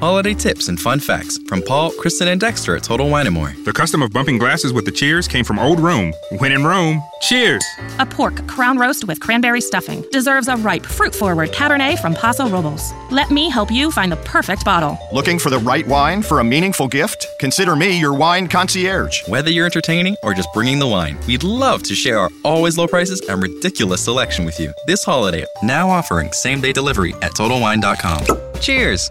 [0.00, 3.52] holiday tips and fun facts from Paul, Kristen, and Dexter at Total Wine & More.
[3.64, 6.12] The custom of bumping glasses with the cheers came from old Rome.
[6.38, 7.64] When in Rome, cheers!
[7.98, 12.92] A pork crown roast with cranberry stuffing deserves a ripe, fruit-forward Cabernet from Paso Robles.
[13.10, 14.98] Let me help you find the perfect bottle.
[15.12, 17.26] Looking for the right wine for a meaningful gift?
[17.40, 19.26] Consider me your wine concierge.
[19.28, 22.86] Whether you're entertaining or just bringing the wine, we'd love to share our always low
[22.86, 24.72] prices and ridiculous selection with you.
[24.86, 28.60] This holiday, now offering same-day delivery at TotalWine.com.
[28.60, 29.10] Cheers!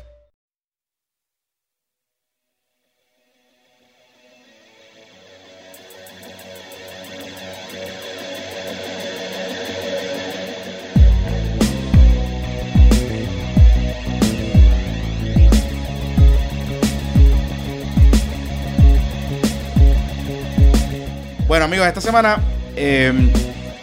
[21.54, 22.40] Bueno, amigos, esta semana
[22.76, 23.14] eh,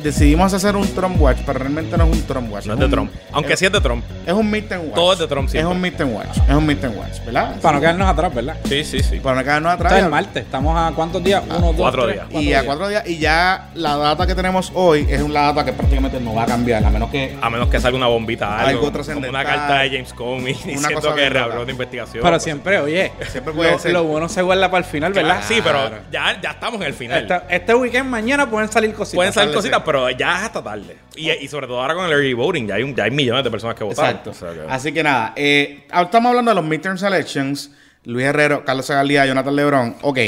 [0.03, 2.67] decidimos hacer un Trump Watch, pero realmente no es un Trump Watch.
[2.67, 3.13] No es de un- Trump.
[3.33, 4.05] Aunque sí es de Trump.
[4.27, 4.95] Es un Midterm Watch.
[4.95, 5.75] Todo es de Trump Es siempre.
[5.75, 6.37] un Midterm Watch.
[6.49, 7.57] Es un Midterm Watch, ¿verdad?
[7.61, 8.57] Para no quedarnos atrás, ¿verdad?
[8.65, 9.21] Sí, sí, sí.
[9.21, 9.93] Para no quedarnos atrás.
[9.93, 10.45] Esto es el martes.
[10.45, 11.43] Estamos a cuántos días?
[11.49, 12.27] Uno, dos, cuatro tres, días.
[12.31, 13.09] cuatro y a cuatro días.
[13.09, 16.47] Y ya la data que tenemos hoy es una data que prácticamente no va a
[16.47, 17.37] cambiar, a menos que.
[17.41, 18.69] A menos que salga una bombita, algo.
[18.69, 19.31] Algo como trascendental.
[19.31, 22.23] una carta de James Comey diciendo cosa que reabrió una investigación.
[22.23, 23.93] Pero siempre, oye, Siempre puede lo, ser.
[23.93, 25.43] lo bueno se guarda para el final, claro, ¿verdad?
[25.47, 27.23] Sí, pero ya, ya estamos en el final.
[27.23, 29.17] Este, este weekend, mañana pueden salir cositas.
[29.17, 29.85] Pueden salir cositas, sí.
[29.91, 30.99] Pero ya es hasta tarde.
[31.17, 33.45] Y, y sobre todo ahora con el early voting, ya hay, un- ya hay millones
[33.45, 34.11] de personas que votaron.
[34.11, 34.31] Exacto.
[34.31, 37.71] O sea que- Así que nada, eh, ahora estamos hablando de los midterm elections.
[38.05, 39.97] Luis Herrero, Carlos Zagalía, Jonathan Lebrón.
[40.03, 40.19] Ok,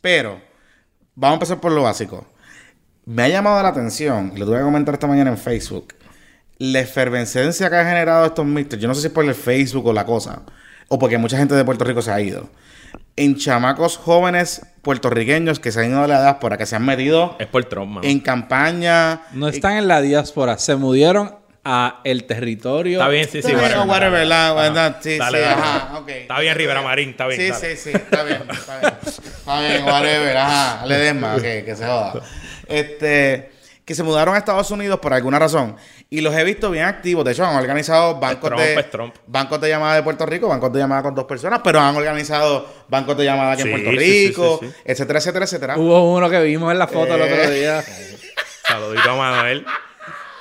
[0.00, 0.40] pero
[1.14, 2.26] vamos a empezar por lo básico.
[3.06, 5.94] Me ha llamado la atención, y lo tuve que comentar esta mañana en Facebook,
[6.58, 8.82] la efervescencia que ha generado estos midterms.
[8.82, 10.42] Yo no sé si es por el Facebook o la cosa,
[10.88, 12.50] o porque mucha gente de Puerto Rico se ha ido.
[13.18, 17.36] En chamacos jóvenes puertorriqueños que se han ido de la diáspora, que se han metido
[17.38, 19.22] es por Trump, en campaña.
[19.32, 22.98] No están en la diáspora, se mudieron a el territorio.
[23.00, 23.48] Está bien, sí, sí.
[23.48, 23.78] Sí, whatever.
[23.78, 25.60] o whatever, la- verdad, sí, Dale, sí, dale.
[25.62, 26.08] ajá, ok.
[26.08, 27.40] Está bien, Rivera Marín, está bien.
[27.40, 27.76] Sí, dale.
[27.76, 28.92] sí, sí, está bien, está bien.
[29.04, 32.12] Está bien, whatever, ajá, le den más, ok, que se joda.
[32.68, 33.50] Este,
[33.88, 35.74] que se mudaron a Estados Unidos por alguna razón.
[36.10, 37.24] Y los he visto bien activos.
[37.24, 39.14] De hecho, han organizado bancos Trump, de Trump.
[39.26, 42.68] bancos de llamada de Puerto Rico, bancos de llamada con dos personas, pero han organizado
[42.88, 44.74] bancos de llamada aquí Sí, en Puerto sí, sí, Rico, sí, sí.
[44.84, 45.78] etcétera, etcétera, etcétera.
[45.78, 47.50] Hubo uno que vimos en la foto el otro Eh.
[47.60, 47.82] día.
[48.68, 49.64] Saludito a Manuel.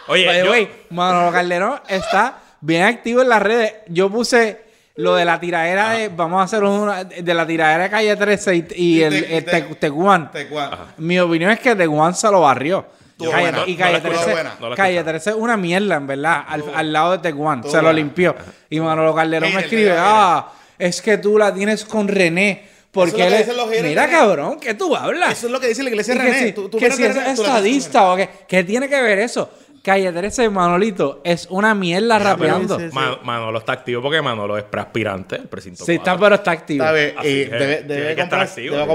[0.10, 3.74] Oye, Oye, yo- güey, Manolo Calderón está bien activo en las redes.
[3.88, 4.62] Yo puse
[4.96, 8.68] lo de la tiradera de, vamos a hacer una, de la tiradera de calle 13
[8.76, 10.32] y, el, te- el te- Te- Tecuán.
[10.32, 12.86] Te cua- Mi opinión es que Tecuán se lo barrió.
[13.32, 14.56] Calle- y calle la escuché, 13, buena.
[14.60, 15.10] no calle escuché.
[15.12, 17.30] 13 es una mierda, en verdad, al, al lado de.
[17.30, 18.36] Estuvo Se lo limpió.
[18.70, 22.76] Y Manolo Calderón me escribe, ah, es que tú la tienes con René.
[22.92, 23.40] Porque él que
[23.78, 25.34] es- Mira, cabrón, ¿qué tú hablas?
[25.34, 26.40] Eso es lo que dice la iglesia que René.
[26.48, 28.30] si, Tú- tú que ves si es estadista o qué.
[28.48, 29.50] ¿Qué tiene que ver eso?
[29.88, 32.78] Calle 13, Manolito, es una mierda rapeando.
[32.92, 36.20] Ma- Manolo está activo porque Manolo es preaspirante al precinto Sí, está, 4.
[36.26, 36.84] pero está activo.
[36.84, 38.90] Está bien, y es, debe, tiene debe comprar, activo, debe sí.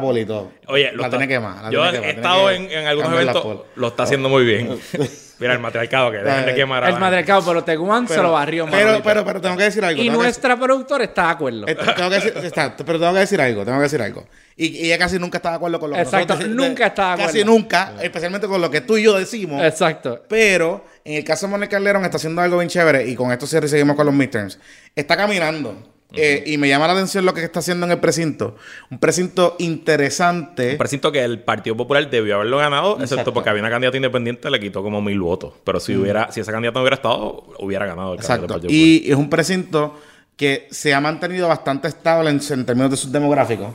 [0.00, 0.52] poli y todo.
[0.68, 1.62] Oye, lo la está- tiene que más.
[1.64, 3.58] la Yo tiene he que más, tiene estado que en, en algunos eventos.
[3.74, 4.78] Lo está haciendo muy bien.
[5.38, 8.66] Mira, el matriarcado que dejen de quemar a El matriarcado, pero Tecuán se lo barrió,
[8.70, 10.02] Pero, pero, pero tengo que decir algo.
[10.02, 11.66] y nuestra productora está de acuerdo.
[11.66, 14.26] decir- eh, tengo que decir, exacto, pero tengo que decir algo, tengo que decir algo.
[14.56, 17.10] Y, y ella casi nunca está de acuerdo con lo que Exacto, nosotros nunca está
[17.16, 17.58] de Casi acuerdo.
[17.58, 19.62] nunca, especialmente con lo que tú y yo decimos.
[19.62, 20.22] Exacto.
[20.28, 23.46] Pero en el caso de Mónica Calderón está haciendo algo bien chévere y con esto
[23.46, 24.58] sí seguimos con los midterms.
[24.94, 25.95] Está caminando.
[26.12, 28.56] Eh, y me llama la atención lo que está haciendo en el precinto.
[28.90, 30.72] Un precinto interesante.
[30.72, 33.30] Un precinto que el Partido Popular debió haberlo ganado, excepto Exacto.
[33.30, 33.34] Mm.
[33.34, 35.54] porque había una candidata independiente, le quitó como mil votos.
[35.64, 38.42] Pero si hubiera, si esa candidata no hubiera estado, hubiera ganado el Exacto.
[38.42, 38.86] del Partido Popular.
[38.86, 40.00] Y es un precinto
[40.36, 43.68] que se ha mantenido bastante estable en, en términos de sus demográficos.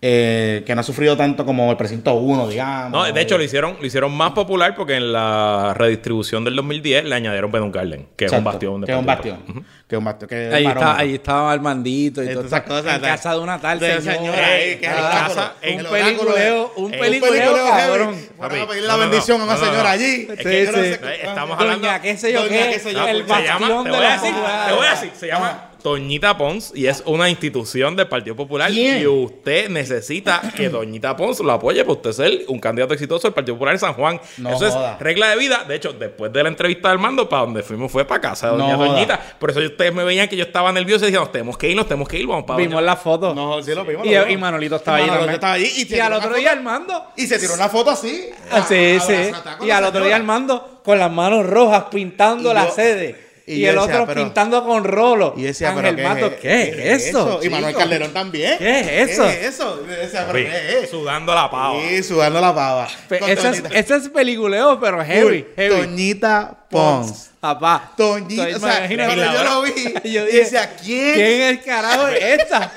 [0.00, 2.90] Eh, que no ha sufrido tanto como el precinto 1, digamos.
[2.90, 7.04] No, de hecho lo hicieron, lo hicieron más popular porque en la redistribución del 2010
[7.04, 8.50] le añadieron Bedon Garden, que es un Exacto.
[8.50, 9.36] bastión de Que es un bastión.
[9.38, 9.58] Popular.
[9.62, 9.66] Ujú.
[9.88, 10.28] Que es un bastión.
[10.28, 13.38] que es Ahí, está, ahí estaba Armandito y Eh, todo esas cosas, En casa de
[13.40, 14.16] una tal de señora.
[14.18, 18.16] señora ahí, que el oráculo, un el peliculeo, un peliculeo, cabrón.
[18.36, 19.88] Fueron a Papi, pedir no, la no, bendición a una no, no, señora no.
[19.88, 20.26] allí.
[20.30, 21.00] Es que que- yo no sí, sé sí.
[21.02, 23.42] qué- Estamos Doña, hablando- qué sé yo Doña, qué, qué sé yo, el se Se
[23.44, 27.28] llama, bastión de la te voy a decir, se llama Doñita Pons y es una
[27.28, 29.02] institución del Partido Popular ¿Quién?
[29.02, 33.34] y usted necesita que Doñita Pons lo apoye para usted ser un candidato exitoso del
[33.34, 34.20] Partido Popular en San Juan.
[34.38, 34.92] No Eso joda.
[34.94, 35.64] es regla de vida.
[35.66, 38.58] De hecho, después de la entrevista de Armando, para donde fuimos fue para casa de
[38.58, 38.88] Doña No joda.
[38.92, 39.20] Doñita.
[39.38, 41.76] Por eso ustedes me veían que yo estaba nervioso y decían, nos tenemos que ir,
[41.76, 43.34] nos tenemos que ir, vamos para Vimos la foto.
[43.34, 44.06] No, sí lo vimos.
[44.06, 45.34] y, y Manolito estaba ahí Manolito también.
[45.34, 47.04] estaba allí y y al otro día foto- Armando.
[47.16, 48.26] Y se tiró una foto así.
[48.50, 50.16] Ah, sí, a- Y al otro día señora.
[50.16, 53.31] Armando con las manos rojas pintando Y la sede.
[53.46, 55.34] Y el decía, otro pero- pio con rolo.
[55.36, 57.40] Y decía, Ángel pero Mato, ¿qué, es eso?
[57.42, 57.74] Y Manuel?
[57.74, 58.56] Calderón también.
[58.58, 59.24] ¿Qué es eso?
[59.24, 59.82] ¿Qué es eso?
[59.84, 60.90] Y decía, pero Papi, ¿qué es?
[60.90, 61.74] Sudando la pava.
[61.80, 62.88] Sí, sudando la pava.
[63.10, 65.26] Ese es, Toñita- ese es peliculeo, pero heavy.
[65.26, 65.76] Uy, heavy.
[65.80, 67.30] Toñita Pons.
[67.40, 67.92] Papá.
[67.96, 69.72] Toñita, Estoy- o sea, cuando yo lo vi,
[70.04, 71.14] Yo yo dije, decía, ¿quién?
[71.14, 72.72] ¿Quién es el carajo es esta?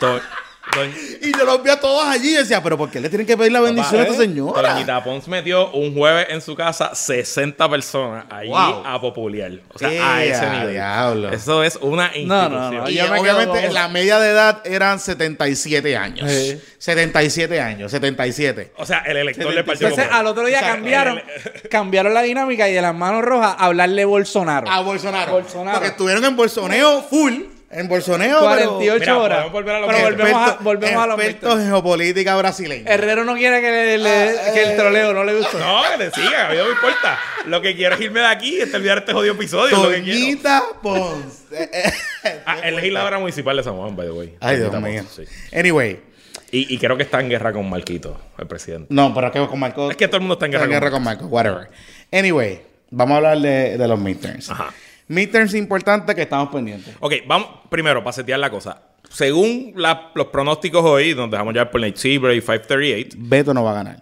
[1.20, 3.36] Y yo los vi a todos allí y decía, pero ¿por qué le tienen que
[3.36, 4.72] pedir la bendición a esta señora?
[4.72, 8.82] Doñita Pons metió un jueves en su casa 60 personas ahí Wow.
[8.84, 9.52] a popular.
[9.72, 10.72] O sea, ¡Eh, a ese a nivel.
[10.72, 11.30] diablo!
[11.32, 12.52] Eso es una No, institución.
[12.52, 12.90] no, no.
[12.90, 16.30] Y me quedo obviamente la media de edad eran 77 años.
[16.30, 16.60] Sí.
[16.78, 18.72] 77 años, 77.
[18.76, 20.20] O sea, el elector del Partido Entonces, Popular.
[20.20, 21.22] al otro día O sea, cambiaron,
[21.70, 24.68] cambiaron la dinámica y de las manos rojas a hablarle Bolsonaro.
[24.68, 25.32] A Bolsonaro.
[25.32, 25.76] Bolsonaro.
[25.78, 27.34] Porque estuvieron en Bolsoneo full.
[27.74, 28.40] En Bolsoneo.
[28.40, 29.52] 48 Mira, horas.
[29.52, 31.60] volver a lo pero que- volvemos, a, volvemos a los expertos mixtos.
[31.60, 32.90] en geopolítica brasileña.
[32.92, 35.58] Herrero no quiere que, le- le- que el troleo no le guste.
[35.58, 37.18] No, que le siga, a mí no me importa.
[37.46, 39.76] Lo que quiero es irme de aquí y terminar este jodido episodio.
[39.76, 39.90] es lo.
[39.90, 41.42] Toñita Pons.
[41.52, 42.40] Eh, eh.
[42.46, 44.34] Ah, el legisladora municipal de San Juan, by the way.
[44.40, 45.02] Ay, Dios mío.
[45.14, 45.24] Sí.
[45.56, 46.00] Anyway.
[46.50, 48.86] Y, y creo que está en guerra con Marquito, el presidente.
[48.90, 49.90] No, pero que con Marco.
[49.90, 51.26] Es que todo el mundo está en guerra, Está con Marco.
[51.26, 51.68] Whatever.
[52.12, 52.60] Anyway.
[52.90, 54.50] Vamos a hablar de, de los midterms.
[54.50, 54.72] Ajá.
[55.08, 56.94] Midterms importantes que estamos pendientes.
[57.00, 58.80] Ok, vamos primero para setear la cosa.
[59.10, 63.62] Según la- los pronósticos hoy, nos dejamos llevar por Nate Silver y 538, Beto no
[63.62, 64.00] va a ganar.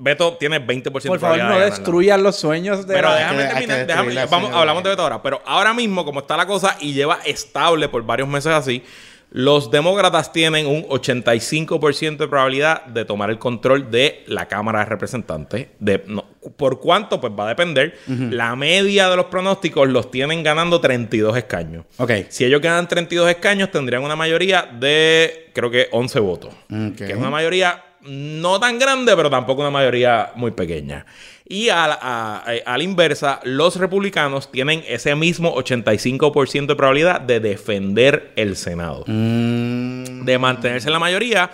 [0.00, 3.16] Beto tiene 20% Por de favor, probabilidad no de destruyan los sueños de Pero la-
[3.16, 5.20] déjame que- terminar, déjame- vamos, hablamos de Beto ahora.
[5.22, 8.84] Pero ahora mismo, como está la cosa y lleva estable por varios meses así,
[9.30, 14.84] los demócratas tienen un 85% de probabilidad de tomar el control de la Cámara de
[14.86, 15.68] Representantes.
[15.78, 16.24] De, no,
[16.56, 17.20] ¿Por cuánto?
[17.20, 17.98] Pues va a depender.
[18.06, 21.84] La media de los pronósticos los tienen ganando 32 escaños.
[21.98, 22.12] Ok.
[22.28, 26.54] Si ellos ganan 32 escaños, tendrían una mayoría de, creo que 11 votos.
[26.70, 26.96] Ok.
[26.96, 31.04] Que es una mayoría no tan grande, pero tampoco una mayoría muy pequeña.
[31.50, 36.76] Y a la, a- a- a la inversa, los republicanos tienen ese mismo 85% de
[36.76, 39.04] probabilidad de defender el Senado.
[39.06, 40.24] Mm.
[40.24, 41.50] De mantenerse en la mayoría.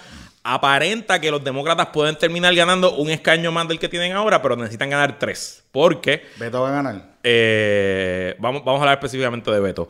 [0.47, 4.57] Aparenta que los demócratas pueden terminar ganando un escaño más del que tienen ahora, pero
[4.57, 5.65] necesitan ganar tres.
[5.73, 7.15] Porque Beto va a ganar.
[7.23, 9.89] eh, vamos, vamos a hablar específicamente de Beto.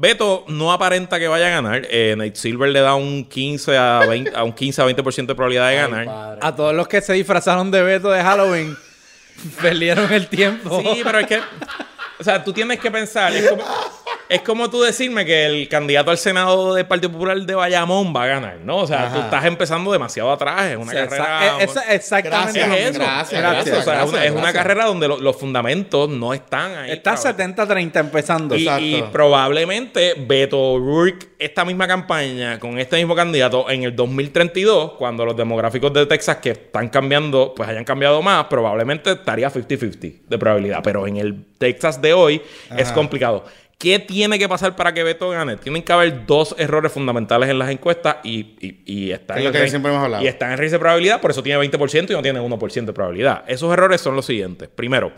[0.00, 1.86] Beto no aparenta que vaya a ganar.
[1.90, 5.34] Eh, Nate Silver le da un 15 a 20, a un 15 a 20% de
[5.34, 6.38] probabilidad de ganar.
[6.40, 8.78] A todos los que se disfrazaron de Beto de Halloween,
[9.60, 10.80] perdieron el tiempo.
[10.80, 11.40] Sí, pero es que.
[12.18, 13.36] O sea, tú tienes que pensar.
[13.36, 13.62] Es como,
[14.30, 18.22] es como tú decirme que el candidato al Senado del Partido Popular de Bayamón va
[18.24, 18.78] a ganar, ¿no?
[18.78, 20.70] O sea, tú estás empezando demasiado atrás.
[20.70, 21.58] Es una O sea, carrera.
[21.58, 22.98] exa- es- es exactamente Gracias, eso.
[23.00, 23.78] Gracias, Es eso.
[23.80, 24.62] O sea, es una- es una gracias.
[24.62, 26.92] carrera donde lo- los fundamentos no están ahí.
[26.92, 27.22] Está cabrón.
[27.36, 28.56] 70-30 empezando.
[28.56, 28.84] Y, Exacto.
[28.84, 35.24] y probablemente Beto O'Rourke, esta misma campaña con este mismo candidato en el 2032, cuando
[35.24, 40.38] los demográficos de Texas que están cambiando, pues hayan cambiado más, probablemente estaría 50-50 de
[40.38, 40.80] probabilidad.
[40.84, 42.42] Pero en el Texas de hoy
[42.76, 43.44] es complicado.
[43.80, 45.56] ¿Qué tiene que pasar para que Beto gane?
[45.56, 49.44] Tienen que haber dos errores fundamentales en las encuestas y, y, y está Es en
[49.46, 50.22] lo que siempre hemos hablado.
[50.22, 52.92] Y está en range de probabilidad, por eso tiene 20% y no tiene 1% de
[52.92, 53.42] probabilidad.
[53.46, 54.68] Esos errores son los siguientes.
[54.68, 55.10] Primero,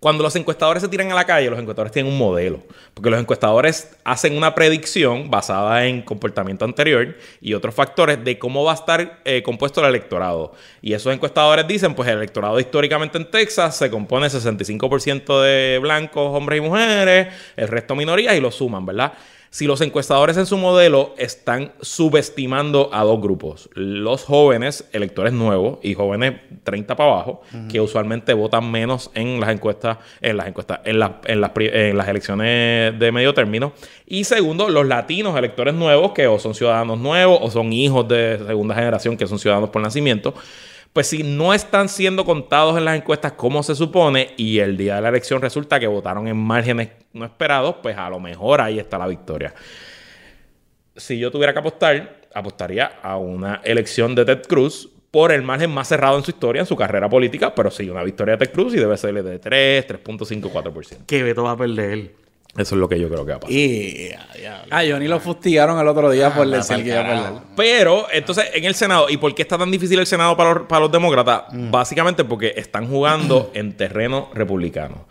[0.00, 2.62] cuando los encuestadores se tiran a la calle, los encuestadores tienen un modelo.
[2.94, 8.62] Porque los encuestadores hacen una predicción basada en comportamiento anterior y otros factores de cómo
[8.62, 10.52] va a estar eh, compuesto el electorado.
[10.82, 16.30] Y esos encuestadores dicen, pues el electorado históricamente en Texas se compone 65% de blancos,
[16.32, 19.14] hombres y mujeres, el resto minorías y lo suman, ¿verdad?
[19.50, 25.78] Si los encuestadores en su modelo están subestimando a dos grupos, los jóvenes, electores nuevos
[25.82, 30.80] y jóvenes 30 para abajo, que usualmente votan menos en las encuestas, en las encuestas,
[30.84, 33.72] en las, en las, en las elecciones de medio término.
[34.06, 38.38] Y segundo, los latinos, electores nuevos, que o son ciudadanos nuevos o son hijos de
[38.46, 40.34] segunda generación que son ciudadanos por nacimiento.
[40.92, 44.96] Pues si no están siendo contados en las encuestas como se supone y el día
[44.96, 48.78] de la elección resulta que votaron en márgenes no esperados, pues a lo mejor ahí
[48.78, 49.54] está la victoria.
[50.96, 55.70] Si yo tuviera que apostar, apostaría a una elección de Ted Cruz por el margen
[55.70, 58.52] más cerrado en su historia, en su carrera política, pero sí, una victoria de Ted
[58.52, 61.06] Cruz y debe ser de 3, 3.5, 4%.
[61.06, 62.27] Que Beto va a perder.
[62.58, 63.56] Eso es lo que yo creo que va a pasar.
[63.56, 64.10] Y.
[64.42, 67.24] ya, A Johnny lo fustigaron el otro día por Anda decir que iba a carajo.
[67.24, 67.42] perder.
[67.56, 70.62] Pero, entonces, en el Senado, ¿y por qué está tan difícil el Senado para los,
[70.66, 71.44] para los demócratas?
[71.52, 75.06] Básicamente porque están jugando en terreno republicano.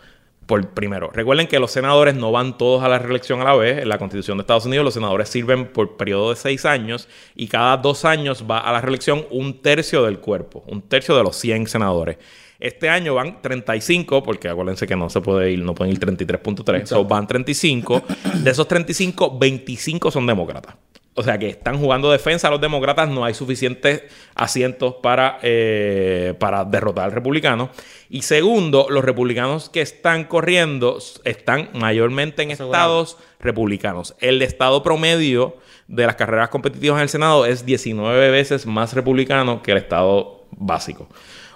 [0.46, 3.78] Por, primero, recuerden que los senadores no van todos a la reelección a la vez.
[3.82, 7.48] En la Constitución de Estados Unidos, los senadores sirven por periodo de seis años y
[7.48, 11.36] cada dos años va a la reelección un tercio del cuerpo, un tercio de los
[11.36, 12.16] 100 senadores.
[12.60, 16.86] Este año van 35, porque acuérdense que no se puede ir, no pueden ir 33.3,
[16.86, 18.02] so van 35.
[18.42, 20.74] De esos 35, 25 son demócratas.
[21.14, 24.04] O sea que están jugando defensa los demócratas, no hay suficientes
[24.36, 27.70] asientos para, eh, para derrotar al republicano.
[28.08, 34.14] Y segundo, los republicanos que están corriendo están mayormente en estados republicanos.
[34.20, 35.56] El estado promedio
[35.88, 40.44] de las carreras competitivas en el Senado es 19 veces más republicano que el estado
[40.52, 41.08] básico.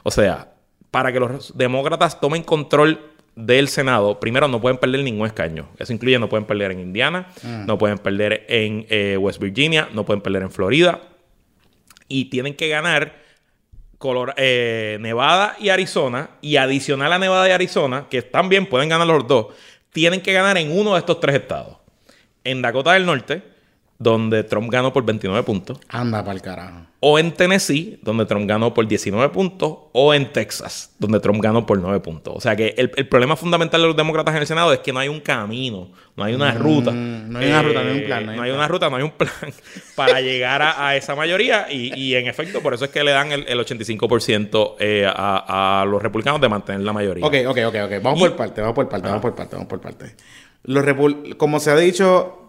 [0.02, 0.51] O sea,
[0.92, 5.68] para que los demócratas tomen control del Senado, primero no pueden perder ningún escaño.
[5.78, 7.28] Eso incluye no pueden perder en Indiana,
[7.66, 11.00] no pueden perder en eh, West Virginia, no pueden perder en Florida.
[12.08, 13.20] Y tienen que ganar
[13.98, 16.30] Color- eh, Nevada y Arizona.
[16.42, 19.46] Y adicional a Nevada y Arizona, que también pueden ganar los dos,
[19.92, 21.78] tienen que ganar en uno de estos tres estados.
[22.44, 23.42] En Dakota del Norte,
[24.02, 25.78] donde Trump ganó por 29 puntos.
[25.88, 26.86] Anda para el carajo.
[27.04, 29.76] O en Tennessee, donde Trump ganó por 19 puntos.
[29.92, 32.34] O en Texas, donde Trump ganó por 9 puntos.
[32.36, 34.92] O sea que el, el problema fundamental de los demócratas en el Senado es que
[34.92, 36.92] no hay un camino, no hay una ruta.
[36.92, 39.02] Mm, no hay una ruta, no hay un plan, No hay, una ruta, no hay
[39.02, 39.32] un plan
[39.96, 41.66] para llegar a, a esa mayoría.
[41.70, 45.80] Y, y en efecto, por eso es que le dan el, el 85% eh, a,
[45.80, 47.26] a los republicanos de mantener la mayoría.
[47.26, 47.92] Ok, ok, ok, ok.
[48.02, 50.14] Vamos Y- por parte, vamos por parte, vamos por parte, vamos por parte.
[50.64, 50.84] Los
[51.38, 52.41] como se ha dicho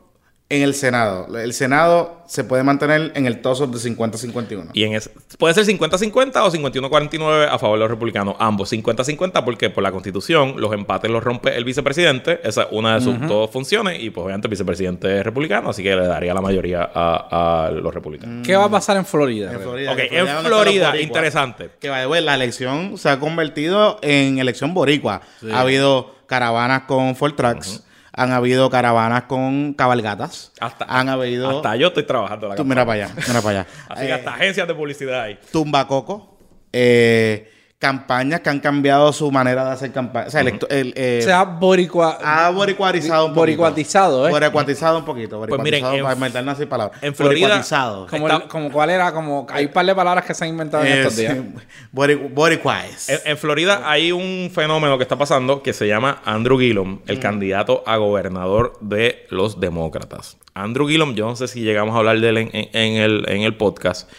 [0.53, 4.69] en el Senado, el Senado se puede mantener en el toss de 50-51.
[4.73, 8.35] Y en ese, puede ser 50-50 o 51-49 a favor de los republicanos.
[8.39, 12.39] Ambos 50-50 porque por la constitución los empates los rompe el vicepresidente.
[12.43, 14.01] Esa es una de sus dos funciones.
[14.01, 17.71] Y pues obviamente el vicepresidente es republicano, así que le daría la mayoría a, a
[17.71, 18.45] los republicanos.
[18.45, 19.51] ¿Qué va a pasar en Florida?
[19.51, 21.71] En Florida, Ok, en Florida, interesante.
[21.79, 25.21] Que way, la elección se ha convertido en elección boricua.
[25.51, 27.83] Ha habido caravanas con Ford Trucks,
[28.15, 31.49] han habido caravanas con cabalgatas, Hasta, han habido...
[31.49, 33.67] hasta yo estoy trabajando la Tú mira para allá, mira para allá.
[33.89, 35.39] Así que Eh, hasta agencias de publicidad hay.
[35.51, 36.37] tumbacoco,
[36.71, 37.51] eh,
[37.83, 40.27] campañas que han cambiado su manera de hacer campaña.
[40.27, 42.17] O sea, electo- el, eh, Se ha boricua...
[42.23, 43.41] ha boricuarizado un poquito.
[43.41, 44.31] Boricuatizado, ¿eh?
[44.31, 45.37] Boricuatizado un poquito.
[45.39, 47.03] Pues miren, Boricuatizado, en- para inventarnos así palabras.
[47.03, 48.07] en Florida- Boricuatizado.
[48.07, 50.51] Como, Está- el- como cuál era, como hay un par de palabras que se han
[50.51, 51.37] inventado en Eh, estos días.
[51.93, 53.09] bori- Boricuais.
[53.09, 57.19] En, en Florida hay un fenómeno que está pasando que se llama Andrew Gillum, el
[57.19, 60.37] candidato a gobernador de los demócratas.
[60.53, 63.25] Andrew Gillum, yo no sé si llegamos a hablar de él en, en- en el,
[63.27, 64.09] en el podcast.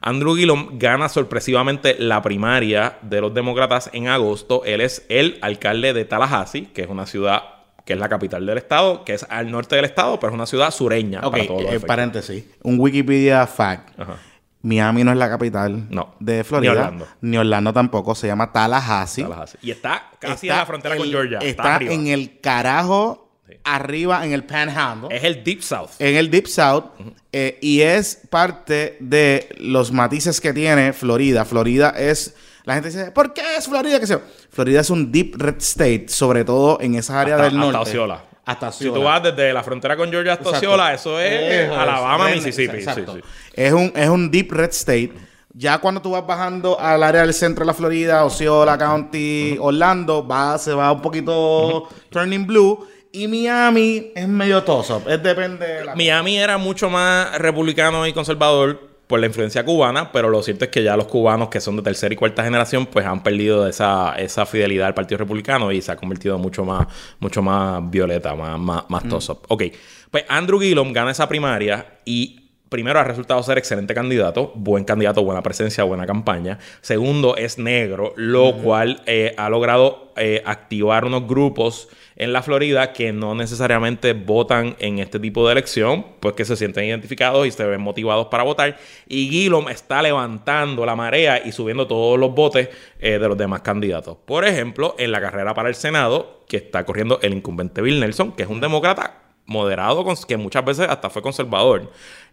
[0.00, 4.64] Andrew Gillum gana sorpresivamente la primaria de los demócratas en agosto.
[4.64, 7.42] Él es el alcalde de Tallahassee, que es una ciudad
[7.84, 10.44] que es la capital del estado, que es al norte del estado, pero es una
[10.46, 11.20] ciudad sureña.
[11.24, 12.44] Ok, para todos los eh, paréntesis.
[12.62, 13.98] Un Wikipedia fact.
[13.98, 14.16] Ajá.
[14.60, 16.14] Miami no es la capital No.
[16.18, 16.72] de Florida.
[16.72, 17.06] Ni Orlando.
[17.20, 18.14] Ni Orlando tampoco.
[18.14, 19.22] Se llama Tallahassee.
[19.22, 19.58] Tallahassee.
[19.62, 21.38] Y está casi Está en la frontera con Georgia.
[21.38, 23.27] Está, en el carajo.
[23.64, 25.14] Arriba, en el panhandle.
[25.16, 25.90] Es el Deep South.
[25.98, 26.84] en el Deep South
[27.32, 31.44] eh, y es parte de los matices que tiene Florida.
[31.44, 32.34] Florida es.
[32.64, 33.98] La gente dice, ¿por qué es Florida?
[33.98, 34.20] ¿Qué yo?
[34.50, 37.68] Florida es un deep red state, sobre todo en esa área Hasta- del norte.
[37.78, 38.24] hasta Osceola.
[38.44, 39.10] Hasta Si tú Osceola.
[39.10, 40.66] vas desde la frontera con Georgia hasta Exacto.
[40.68, 41.70] Osceola, eso es.
[41.70, 42.76] Alabama, Es- Mississippi.
[42.76, 43.14] exacto.
[43.14, 43.28] Sí, sí.
[43.54, 45.12] Es, un, es un deep red state.
[45.54, 50.26] Ya cuando tú vas bajando al área del centro de la Florida, Osceola County, Orlando,
[50.26, 52.86] va, se va un poquito turning blue.
[53.12, 55.02] Y Miami es medio toso.
[55.08, 55.94] Es depende de la...
[55.94, 60.70] Miami era mucho más republicano y conservador por la influencia cubana, pero lo cierto es
[60.70, 64.14] que ya los cubanos que son de tercera y cuarta generación, pues han perdido esa,
[64.16, 66.86] esa fidelidad al Partido Republicano y se ha convertido mucho más,
[67.18, 69.40] mucho más violeta, más, más, más toss-up.
[69.48, 69.64] Ok,
[70.10, 75.22] pues Andrew Gillum gana esa primaria y primero ha resultado ser excelente candidato, buen candidato,
[75.24, 76.58] buena presencia, buena campaña.
[76.80, 82.92] Segundo, es negro, lo cual eh, ha logrado eh, activar unos grupos en la Florida
[82.92, 87.52] que no necesariamente votan en este tipo de elección, pues que se sienten identificados y
[87.52, 88.76] se ven motivados para votar.
[89.06, 92.66] Y Gillum está levantando la marea y subiendo todos los votos
[92.98, 94.16] eh, de los demás candidatos.
[94.24, 98.32] Por ejemplo, en la carrera para el Senado, que está corriendo el incumbente Bill Nelson,
[98.32, 101.90] que es un demócrata moderado, que muchas veces hasta fue conservador,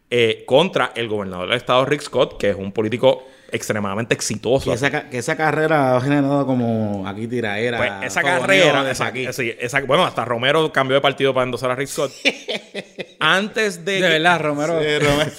[0.09, 4.69] eh, contra el gobernador del estado Rick Scott, que es un político extremadamente exitoso.
[4.69, 7.77] Que esa, ca- que esa carrera ha generado como aquí tiraera.
[7.77, 9.27] Pues esa carrera, de esa- aquí.
[9.31, 12.11] sí, esa- bueno, hasta Romero cambió de partido para endosar a Rick Scott.
[13.19, 14.79] Antes de, De verdad, Romero.
[14.81, 15.31] Sí, Romero.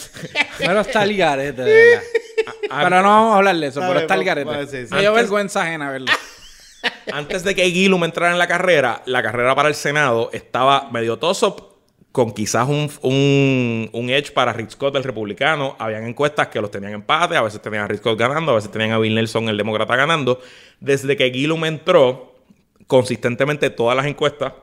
[0.58, 2.02] Romero está al garete, de verdad.
[2.82, 4.66] pero no vamos a hablar de eso, pero está al pues, garete.
[4.66, 4.94] sí, sí.
[4.94, 6.12] Me dio vergüenza ajena verlo.
[7.12, 11.18] antes de que Gillum entrara en la carrera, la carrera para el Senado estaba medio
[11.18, 11.75] toso
[12.16, 15.76] con quizás un, un, un edge para Rick Scott, el republicano.
[15.78, 18.70] Habían encuestas que los tenían empate, a veces tenían a Rick Scott ganando, a veces
[18.70, 20.40] tenían a Bill Nelson, el demócrata, ganando.
[20.80, 22.34] Desde que Gillum entró,
[22.86, 24.54] consistentemente todas las encuestas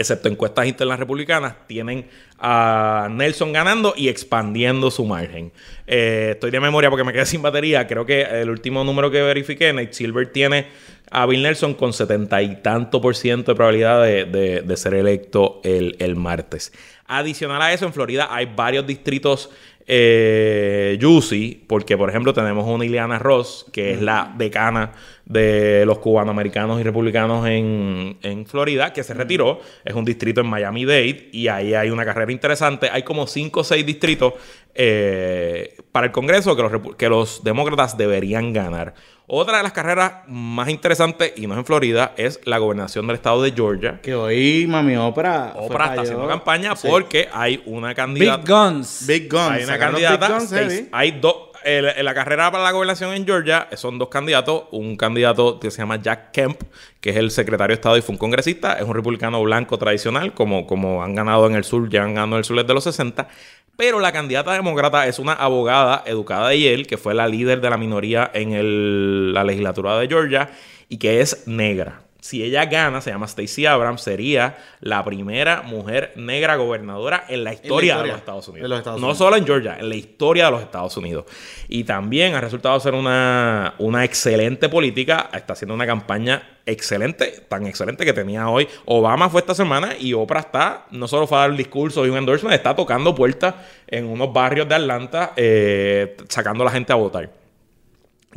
[0.00, 2.06] excepto encuestas internas republicanas, tienen
[2.38, 5.52] a Nelson ganando y expandiendo su margen.
[5.86, 7.86] Eh, estoy de memoria porque me quedé sin batería.
[7.86, 10.68] Creo que el último número que verifiqué, Nate Silver tiene
[11.10, 15.60] a Bill Nelson con setenta y tanto por ciento de probabilidad de, de- ser electo
[15.64, 16.72] el, el martes.
[17.06, 19.50] Adicional a eso, en Florida hay varios distritos
[19.86, 24.92] eh, juicy, porque por ejemplo tenemos una Ileana Ross, que es la decana
[25.24, 29.60] de los cubanoamericanos y republicanos en, en Florida, que se retiró.
[29.84, 32.88] Es un distrito en Miami-Dade y ahí hay una carrera interesante.
[32.90, 34.34] Hay como cinco o seis distritos
[34.74, 38.94] eh, para el Congreso que los, que los demócratas deberían ganar.
[39.32, 43.14] Otra de las carreras más interesantes, y no es en Florida, es la gobernación del
[43.14, 44.00] estado de Georgia.
[44.02, 45.52] Que hoy Mami Oprah.
[45.56, 46.88] Oprah está haciendo campaña Sí.
[46.90, 48.38] porque hay una candidata.
[48.42, 49.06] Big Guns.
[49.06, 49.50] Big Guns.
[49.52, 50.26] Hay una candidata.
[50.26, 51.36] Big Guns, seis- hay dos.
[51.64, 54.64] En la carrera para la gobernación en Georgia son dos candidatos.
[54.70, 56.60] Un candidato que se llama Jack Kemp,
[57.00, 58.74] que es el secretario de Estado y fue un congresista.
[58.78, 62.36] Es un republicano blanco tradicional, como, como han ganado en el sur, ya han ganado
[62.36, 63.28] en el sur desde los 60.
[63.76, 67.70] Pero la candidata demócrata es una abogada educada de Yale, que fue la líder de
[67.70, 70.50] la minoría en el- la legislatura de Georgia
[70.88, 72.02] y que es negra.
[72.20, 77.52] Si ella gana, se llama Stacey Abrams, sería la primera mujer negra gobernadora en la
[77.52, 78.62] historia, de historia los Estados Unidos.
[78.64, 79.18] de los Estados no Unidos.
[79.18, 81.24] solo en Georgia, en la historia de los Estados Unidos.
[81.68, 85.30] Y también ha resultado ser una, una excelente política.
[85.32, 88.68] Está haciendo una campaña excelente, tan excelente que tenía hoy.
[88.84, 92.10] Obama fue esta semana y Oprah está, no solo fue a dar el discurso y
[92.10, 93.54] un endorsement, está tocando puertas
[93.86, 97.39] en unos barrios de Atlanta, eh, sacando a la gente a votar.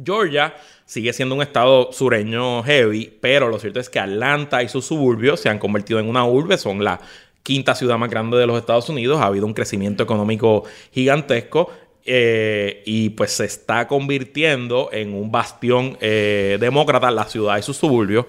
[0.03, 4.85] Georgia sigue siendo un estado sureño heavy, pero lo cierto es que Atlanta y sus
[4.85, 6.99] suburbios se han convertido en una urbe, son la
[7.43, 11.71] quinta ciudad más grande de los Estados Unidos, ha habido un crecimiento económico gigantesco.
[12.05, 17.77] eh, y pues se está convirtiendo en un bastión eh, demócrata la ciudad y sus
[17.77, 18.25] suburbios.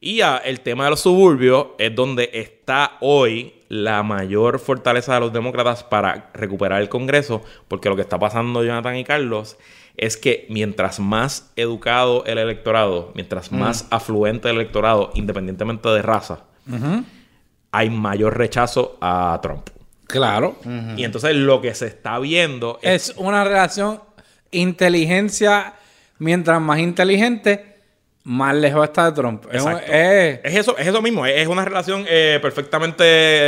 [0.00, 5.32] Y el tema de los suburbios es donde está hoy la mayor fortaleza de los
[5.32, 9.56] demócratas para recuperar el Congreso, porque lo que está pasando, Jonathan y Carlos,
[9.96, 16.44] es que mientras más educado el electorado, mientras más afluente el electorado, independientemente de raza,
[17.70, 19.68] hay mayor rechazo a Trump.
[20.06, 20.56] Claro.
[20.96, 24.00] Y entonces lo que se está viendo es, Es una relación
[24.50, 25.74] inteligencia.
[26.18, 27.75] Mientras más inteligente,
[28.28, 29.44] más lejos está de Trump.
[29.52, 29.92] Es un- Exacto.
[29.92, 33.04] es- es eso, es eso mismo, es es una relación eh, perfectamente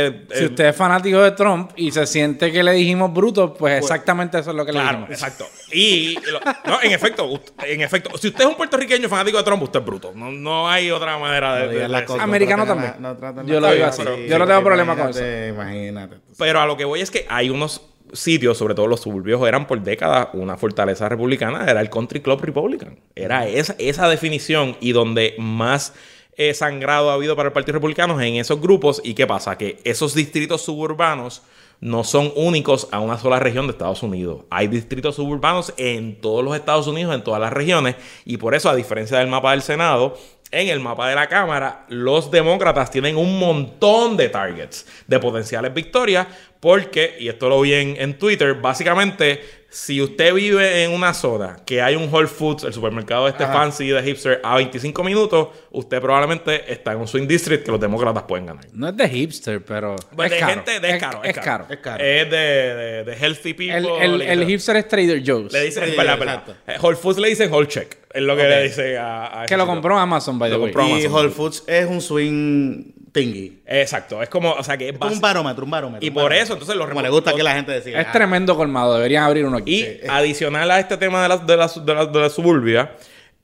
[0.07, 3.77] eh, si usted es fanático de Trump y se siente que le dijimos bruto, pues
[3.77, 5.09] exactamente eso es lo que le dijimos.
[5.09, 5.45] exacto.
[5.73, 7.29] Y lo- no, en efecto,
[7.65, 10.13] en efecto, si usted es un puertorriqueño fanático de Trump, usted es bruto.
[10.15, 12.93] No, no hay otra manera de, No de- de cosas, Americano también.
[13.01, 14.11] la- no Yo la- lo digo Sí, así.
[14.15, 16.15] sí, Yo no tengo problema con imagínate, Imagínate.
[16.37, 17.81] Pero a lo que voy es que hay unos
[18.13, 22.41] sitios, sobre todo los suburbios, eran por décadas una fortaleza republicana, era el Country Club
[22.41, 22.99] Republican.
[23.15, 25.93] Era esa, esa definición y donde más
[26.37, 29.01] eh, sangrado ha habido para el Partido Republicano es en esos grupos.
[29.03, 29.57] ¿Y qué pasa?
[29.57, 31.41] Que esos distritos suburbanos
[31.81, 34.45] no son únicos a una sola región de Estados Unidos.
[34.49, 37.95] Hay distritos suburbanos en todos los Estados Unidos, en todas las regiones,
[38.25, 40.17] y por eso, a diferencia del mapa del Senado,
[40.51, 45.73] en el mapa de la Cámara, los demócratas tienen un montón de targets de potenciales
[45.73, 46.27] victorias,
[46.59, 51.57] porque, y esto lo vi en, en Twitter, básicamente, si usted vive en una zona
[51.65, 56.01] que hay un Whole Foods, el supermercado este fancy de hipster, a 25 minutos, usted
[56.01, 58.65] probablemente está en un swing district que los demócratas pueden ganar.
[58.73, 59.95] No es de hipster, pero.
[60.15, 60.53] Pues es de caro.
[60.53, 61.65] gente, de- es, caro, es, caro.
[61.69, 62.03] Es caro.
[62.03, 64.31] Es de, de, de healthy people.
[64.31, 65.53] El, hipster es Trader Joe's.
[65.53, 66.43] Le dicen, Sí, verdad.
[66.65, 67.97] Eh, Whole Foods le dicen Whole Check.
[68.11, 70.71] Es lo que le dice a, a que lo compró Amazon, by the Lo way.
[70.73, 71.13] compró Y Amazon.
[71.13, 73.61] Whole Foods es un swing thingy.
[73.65, 74.21] Exacto.
[74.21, 76.05] Es como, o sea, que es Es como un barómetro, un barómetro.
[76.05, 77.99] Y un por eso, entonces, los Como le gusta que la gente decía.
[77.99, 78.95] Es ah, tremendo colmado.
[78.95, 79.83] Deberían abrir uno aquí.
[79.83, 82.95] Y adicional a este tema de la, de la, de la, de la suburbia,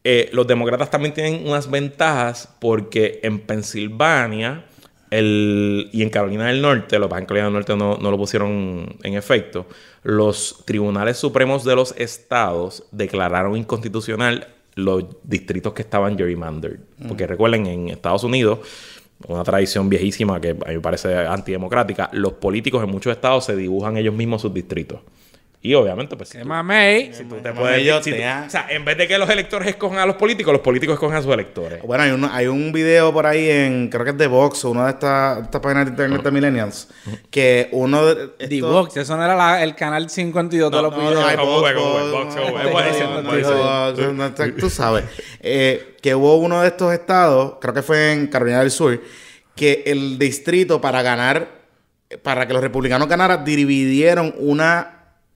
[0.04, 4.66] eh, los demócratas también tienen unas ventajas porque en Pensilvania
[5.10, 8.18] el, y en Carolina del Norte, lo que en Carolina del Norte no, no lo
[8.18, 9.66] pusieron en efecto,
[10.04, 16.80] los tribunales supremos de los estados declararon inconstitucional los distritos que estaban gerrymandered.
[17.08, 18.60] Porque recuerden, en Estados Unidos
[19.28, 23.56] una tradición viejísima que a mí me parece antidemocrática, los políticos en muchos estados se
[23.56, 25.00] dibujan ellos mismos sus distritos.
[25.66, 27.12] Y obviamente, pues si tú- mamey.
[27.12, 29.68] si tú te puedes- yo si tú- o sea, en vez de que los electores
[29.68, 31.82] escojan a los políticos, los políticos escogen a sus electores.
[31.82, 34.70] Bueno, hay un, hay un video por ahí en, creo que es de Vox, o
[34.70, 36.88] una de estas estas páginas de internet de Millennials,
[37.32, 38.28] que uno de...
[38.48, 41.16] The estos- Vox, eso no era la- el canal 52 de los videos.
[43.96, 44.02] tú-
[44.60, 45.04] Tú sabes.
[45.40, 49.02] Eh, que hubo uno de estos estados, creo que fue en Carolina del Sur,
[49.56, 51.48] que el distrito para ganar,
[52.22, 54.95] para que los republicanos ganaran, dividieron una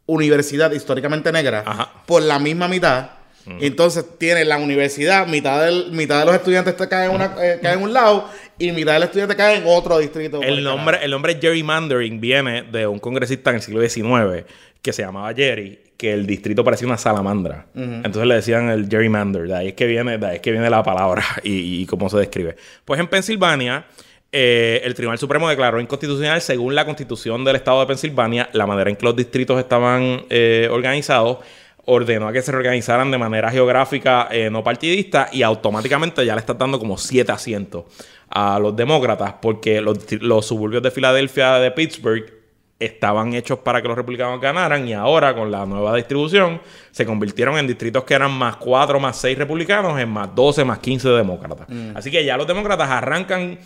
[0.10, 1.91] universidad históricamente negra Ajá.
[2.06, 3.12] por la misma mitad.
[3.60, 7.58] Entonces tiene la universidad, mitad, del, mitad de los estudiantes te caen en, una, eh,
[7.60, 10.39] caen en un lado y mitad del estudiante cae en otro distrito.
[10.43, 14.45] El nombre, el nombre gerrymandering viene de un congresista en el siglo XIX
[14.84, 17.65] que se llamaba Jerry, que el distrito parecía una salamandra.
[17.74, 20.69] Entonces le decían el gerrymander, de ahí es que viene, de ahí es que viene
[20.69, 22.56] la palabra y, y cómo se describe.
[22.86, 23.86] Pues en Pensilvania,
[24.32, 28.89] eh, el Tribunal Supremo declaró inconstitucional, según la constitución del estado de Pensilvania, la manera
[28.89, 31.39] en que los distritos estaban eh, organizados
[31.86, 36.39] ordenó a que se reorganizaran de manera geográfica eh, no partidista y automáticamente ya le
[36.39, 37.86] está dando como siete asientos
[38.30, 42.32] a los demócratas porque los, suburbios de Filadelfia, de Pittsburgh,
[42.78, 46.62] estaban hechos para que los republicanos ganaran y ahora con la nueva distribución
[46.92, 50.80] se convirtieron en distritos que eran más 4, más 6 republicanos, en más 12, más
[50.80, 51.68] 15 demócratas.
[51.96, 53.60] Así que ya los demócratas arrancan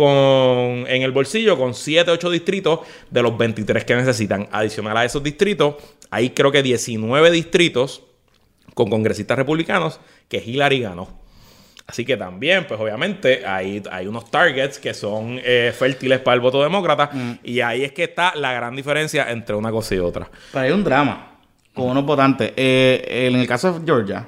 [0.00, 4.48] con, en el bolsillo con 7, 8 distritos de los 23 que necesitan.
[4.50, 5.74] Adicional a esos distritos,
[6.10, 8.02] hay creo que 19 distritos
[8.72, 11.20] con congresistas republicanos que Hillary ganó.
[11.86, 16.40] Así que también, pues obviamente, hay, hay unos targets que son eh, fértiles para el
[16.40, 17.10] voto demócrata.
[17.42, 20.30] Y ahí es que está la gran diferencia entre una cosa y otra.
[20.52, 21.32] Pero hay un drama
[21.74, 22.52] con unos votantes.
[22.56, 24.26] Eh, en el caso de Georgia,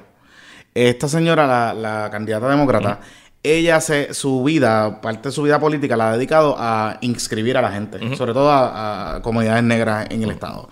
[0.73, 2.99] esta señora, la, la candidata demócrata,
[3.43, 7.61] ella se, su vida, parte de su vida política, la ha dedicado a inscribir a
[7.61, 10.69] la gente, sobre todo a, a comunidades negras en el estado.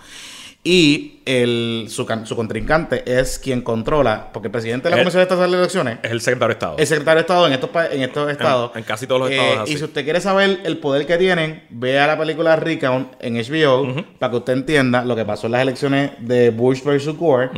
[0.63, 4.99] Y el, su, can- su contrincante es quien controla, porque el presidente de la Eh,
[5.03, 6.75] Comisión de Estas Elecciones Es el secretario de Estado.
[6.77, 8.71] el secretario de Estado en estos, en estos estados.
[8.75, 9.73] en casi todos los estados es así.
[9.73, 14.05] Y si usted quiere saber el poder que tienen, vea la película Recount en HBO
[14.19, 17.49] para que usted entienda lo que pasó en las elecciones de Bush versus Gore.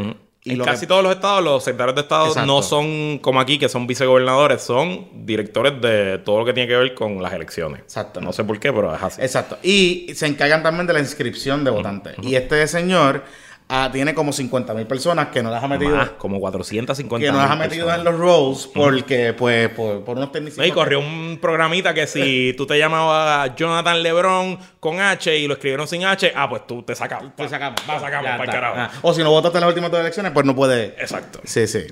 [0.45, 2.47] Y en lo casi que- todos los estados, los secretarios de Estado Exacto.
[2.47, 6.75] no son como aquí, que son vicegobernadores, son directores de todo lo que tiene que
[6.75, 7.79] ver con las elecciones.
[7.82, 8.19] Exacto.
[8.21, 9.21] No sé por qué, pero es así.
[9.21, 9.58] Exacto.
[9.63, 12.15] Y se encargan también de la inscripción de votantes.
[12.21, 13.23] Y este señor
[13.73, 15.95] ah, tiene como 50 mil personas que no las ha metido.
[15.95, 17.97] Más, como 450 Que no las ha metido personas.
[17.99, 20.57] en los rolls porque, pues, por, por unos técnicos.
[20.59, 25.47] No, y corrió un programita que si tú te llamabas Jonathan Lebron con H y
[25.47, 27.36] lo escribieron sin H, ah, pues tú te sacamos.
[27.36, 27.81] Te sacamos.
[27.89, 28.75] Va, sacamos para el carajo.
[28.77, 30.95] Ah, O si no votaste en las últimas dos elecciones, pues no puede.
[30.99, 31.39] Exacto.
[31.43, 31.86] Sí, sí.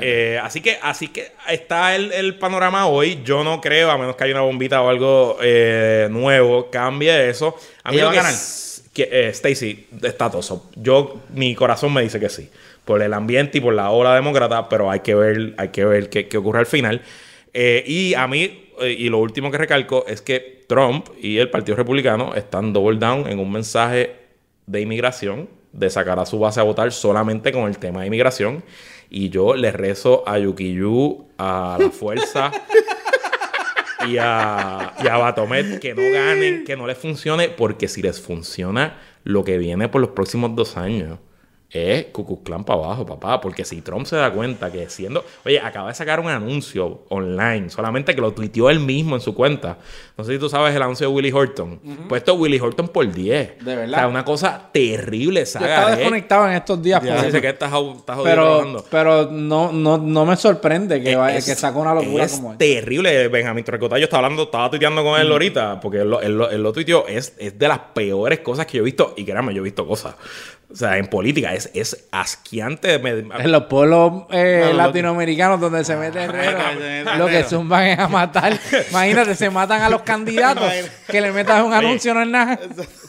[0.00, 3.22] Eh, así que así que está el, el panorama hoy.
[3.24, 7.56] Yo no creo, a menos que haya una bombita o algo eh, nuevo, cambie eso.
[7.82, 8.34] A mí ¿Ella lo va a que ganar?
[8.94, 10.70] Que, eh, Stacy está toso.
[10.76, 12.48] Yo, mi corazón me dice que sí.
[12.84, 16.08] Por el ambiente y por la ola demócrata, pero hay que ver, hay que ver
[16.08, 17.02] qué, qué ocurre al final.
[17.52, 21.50] Eh, y a mí, eh, y lo último que recalco es que Trump y el
[21.50, 24.16] Partido Republicano están double down en un mensaje
[24.66, 28.62] de inmigración, de sacar a su base a votar solamente con el tema de inmigración.
[29.10, 32.50] Y yo le rezo a Yukiyu, a la fuerza
[34.08, 38.20] y a, y a Batomet que no ganen, que no les funcione, porque si les
[38.20, 41.18] funciona, lo que viene por los próximos dos años
[41.70, 43.40] es Cucuclán para abajo, papá.
[43.40, 45.24] Porque si Trump se da cuenta que siendo.
[45.44, 49.34] Oye, acaba de sacar un anuncio online, solamente que lo tuiteó él mismo en su
[49.34, 49.78] cuenta.
[50.16, 51.80] No sé si tú sabes el anuncio de Willie Horton.
[52.08, 53.64] Pues esto es Willie Horton por 10.
[53.64, 53.88] De verdad.
[53.88, 55.66] O sea, una cosa terrible, Yo saga.
[55.74, 55.96] estaba ¿eh?
[55.96, 57.02] desconectado en estos días.
[57.02, 61.44] Ya dice que estás, estás pero pero no, no, no me sorprende que, vaya, Es-
[61.46, 62.58] que saque una locura es como esta.
[62.64, 63.26] terrible.
[63.28, 66.50] Benjamín Trecotayo yo estaba hablando, estaba tuiteando con él ahorita, porque él lo, él lo-
[66.50, 67.06] él lo tuiteó.
[67.08, 69.14] Es, es de las peores cosas que yo he visto.
[69.16, 70.14] Y créanme, yo he visto cosas.
[70.70, 72.98] O sea, en política es, es asqueante.
[72.98, 76.58] Me- En los pueblos eh, No, latinoamericanos donde se mete herrero,
[77.16, 78.58] lo que zumban es a matar.
[78.90, 80.64] Imagínate, se matan a los candidatos.
[81.06, 82.58] que le metas un anuncio no es nada.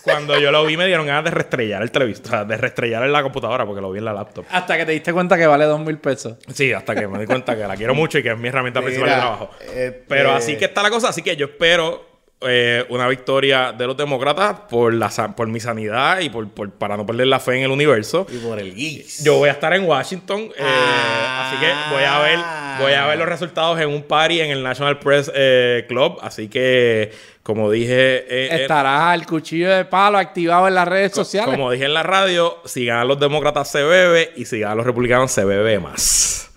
[0.03, 3.03] cuando yo lo vi, me dieron ganas de restrellar el televisor, o sea, de restrellar
[3.03, 4.45] en la computadora, porque lo vi en la laptop.
[4.51, 6.35] Hasta que te diste cuenta que vale dos mil pesos.
[6.53, 8.79] Sí, hasta que me di cuenta que la quiero mucho y que es mi herramienta
[8.81, 9.49] Mira, principal de trabajo.
[9.61, 11.09] este- Pero así que está la cosa.
[11.09, 16.19] Así que yo espero eh, una victoria de los demócratas por, la, por mi sanidad
[16.19, 18.27] y por, por- para no perder la fe en el universo.
[18.31, 19.23] Y por el geeks.
[19.23, 21.47] Yo voy a estar en Washington, eh, Ah.
[21.49, 22.39] así que voy a ver,
[22.81, 26.17] voy a ver los resultados en un party en el National Press eh, Club.
[26.21, 31.13] Así que, como dije, eh, eh, Estará el cuchillo de palo activado en las redes
[31.13, 31.55] sociales.
[31.55, 34.85] como dije en la radio, si ganan los demócratas se bebe y si ganan los
[34.85, 36.51] republicanos se bebe más.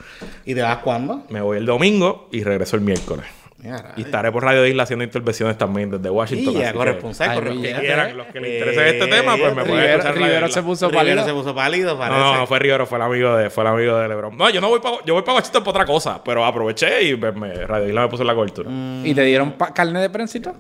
[0.45, 1.25] ¿Y te vas cuándo?
[1.29, 3.27] Me voy el domingo y regreso el miércoles.
[3.61, 6.55] Mira, Y estaré por Radio Isla haciendo intervenciones también desde Washington.
[6.55, 9.65] Y que corresponsal, Ay, Los que quieran, los que les interese este tema, pues me
[9.65, 11.25] pueden Rivero, escuchar Rivero se puso Rivero pálido.
[11.27, 12.21] se puso pálido, parece.
[12.21, 14.37] No, no, no fue Rivero, fue el amigo de, fue el amigo de LeBron.
[14.37, 17.17] No, yo no voy para yo voy para Washington por otra cosa, pero aproveché y
[17.17, 18.71] me, Radio Isla me puso en la cobertura.
[19.05, 20.55] ¿Y te dieron carne de prensito?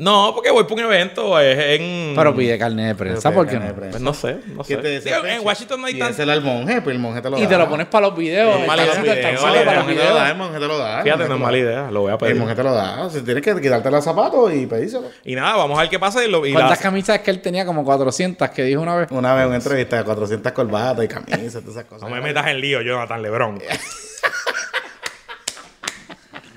[0.00, 1.40] No, porque voy por un evento.
[1.40, 2.14] Es en.
[2.14, 3.74] Pero pide carne de prensa, ¿por qué no?
[3.74, 4.80] Pues no sé, no ¿Qué sé.
[4.80, 5.44] te decía, Digo, en?
[5.44, 6.06] Washington no hay tanto.
[6.06, 7.42] Pídeselo al monje, pues el monje te lo da.
[7.42, 8.60] Y te lo pones para los videos.
[8.60, 10.96] Es el el monje te lo da, el monje te lo da.
[10.98, 11.90] el Fíjate, no es mala idea.
[11.90, 12.36] Lo voy a El pedir.
[12.36, 13.02] monje te lo da.
[13.06, 15.08] O sea, tienes que quitarte los zapatos y pedírselo.
[15.24, 16.24] Y nada, vamos a ver qué pasa.
[16.24, 17.66] Y lo, y ¿Cuántas las- camisas es que él tenía?
[17.66, 19.08] Como 400, que dijo una vez.
[19.10, 22.08] Una vez en una entrevista de 400 corbatas y camisas, todas esas cosas.
[22.08, 23.58] No me metas en lío, Jonathan Lebron.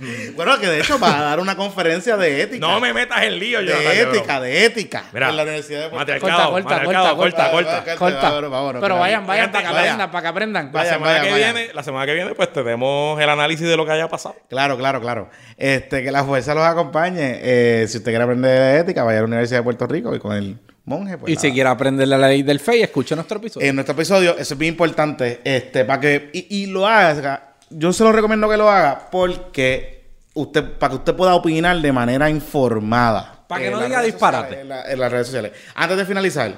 [0.36, 2.66] Bueno, que de hecho va a dar una conferencia de ética.
[2.66, 5.04] No me metas en lío, Jonathan de ética, de ética.
[5.14, 6.28] Mira, en la Universidad de Puerto Rico.
[6.28, 8.30] Corta, corta, corta, corta, corta.
[8.32, 8.80] corta.
[8.82, 10.72] Pero vayan, vayan Vaya, para que aprendan, para que aprendan.
[10.74, 13.92] La semana que viene, la semana que viene, pues tenemos el análisis de lo que
[13.92, 14.36] haya pasado.
[14.50, 15.30] Claro, claro, claro.
[15.58, 17.40] Este, que la fuerza los acompañe.
[17.42, 20.20] Eh, si usted quiere aprender de ética, vaya a la Universidad de Puerto Rico y
[20.20, 21.18] con el monje.
[21.18, 21.42] Pues Y nada.
[21.42, 23.68] si quiere aprender la ley del fe, escucha nuestro episodio.
[23.68, 25.42] En nuestro episodio, eso es bien importante.
[25.44, 26.30] Este, para que.
[26.34, 27.51] Y, y lo haga.
[27.72, 31.92] Yo se lo recomiendo que lo haga porque usted, para que usted pueda opinar de
[31.92, 33.44] manera informada.
[33.48, 34.62] Para que no diga disparate.
[34.62, 35.52] En, la- en las redes sociales.
[35.76, 36.54] Antes de finalizar,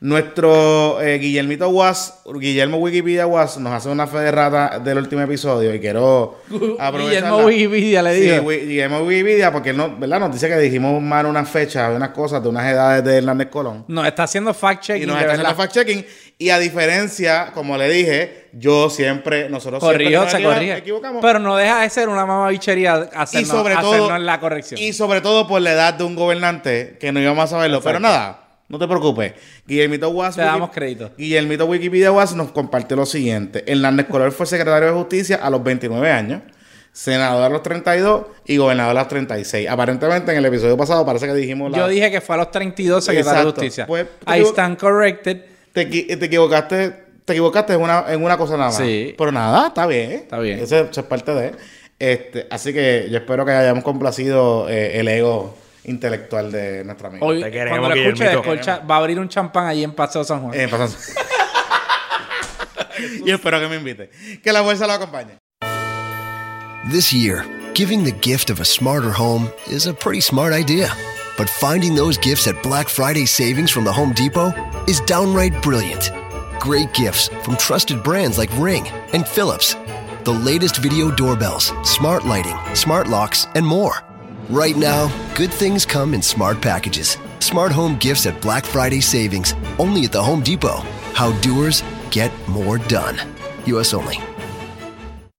[0.00, 5.22] nuestro eh, Guillermito Was, Guillermo Wikipedia Was, nos hace una fe de rata del último
[5.22, 6.38] episodio y quiero
[6.78, 7.22] aprovechar.
[7.22, 8.38] Guillermo Wikipedia le Sí.
[8.40, 10.20] Wi- Guillermo Wikipedia, porque él no, ¿verdad?
[10.20, 13.84] nos dice que dijimos mal unas fechas, unas cosas de unas edades de Hernández Colón.
[13.88, 15.02] Nos está haciendo fact-checking.
[15.02, 16.06] Y nos está haciendo fact-checking.
[16.38, 20.76] Y a diferencia, como le dije, yo siempre, nosotros Corrió, siempre se nos corrige.
[20.76, 21.22] equivocamos.
[21.22, 24.80] Pero no deja de ser una mamabichería y hacernos, sobre todo, hacernos la corrección.
[24.80, 27.80] y sobre todo por la edad de un gobernante que no íbamos a saberlo.
[27.80, 29.32] Pero nada, no te preocupes.
[29.66, 30.36] Guillermito Was.
[30.36, 31.10] Te damos crédito.
[31.16, 33.64] Guillermito Wikipedia Was nos compartió lo siguiente.
[33.70, 36.42] Hernández Color fue secretario de Justicia a los 29 años.
[36.92, 39.68] Senador a los 32 y gobernador a los 36.
[39.68, 41.76] Aparentemente en el episodio pasado parece que dijimos la...
[41.78, 43.60] Yo dije que fue a los 32 secretario de Exacto.
[43.60, 43.86] justicia.
[43.86, 45.42] Pues, Ahí digo- están corrected.
[45.74, 46.90] te, te equivocaste,
[47.26, 48.78] te equivocaste en una, en una cosa nada más.
[48.78, 49.14] Sí.
[49.18, 50.10] Pero nada, está bien.
[50.12, 50.58] Está bien.
[50.58, 51.52] Eso, eso es parte de.
[51.98, 55.54] Este, así que yo espero que hayamos complacido eh, el ego
[55.86, 57.26] intelectual de nuestro amigo.
[57.26, 58.52] Hoy, Te queremos, cuando lo escuche, Guillermito.
[58.52, 60.58] escucha, va a abrir un champán allí en Paseo San Juan.
[60.58, 60.96] Eh, pasando.
[63.24, 64.10] y espero que me invite.
[64.42, 65.38] Que la fuerza lo acompañe.
[66.90, 67.44] This year,
[67.74, 70.90] giving the gift of a smarter home is a pretty smart idea.
[71.36, 74.52] But finding those gifts at Black Friday savings from the Home Depot
[74.88, 76.10] is downright brilliant.
[76.60, 79.76] Great gifts from trusted brands like Ring and Philips.
[80.24, 84.02] The latest video doorbells, smart lighting, smart locks, and more.
[84.48, 87.16] Right now, good things come in smart packages.
[87.40, 90.84] Smart home gifts at Black Friday savings only at the Home Depot.
[91.14, 91.82] How doers
[92.12, 93.18] get more done.
[93.66, 94.20] US only.